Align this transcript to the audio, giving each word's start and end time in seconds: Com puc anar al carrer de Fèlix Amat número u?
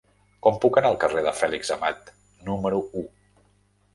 Com 0.45 0.55
puc 0.63 0.79
anar 0.79 0.89
al 0.93 0.97
carrer 1.03 1.23
de 1.27 1.33
Fèlix 1.41 1.69
Amat 1.77 2.09
número 2.47 2.79
u? 3.03 3.07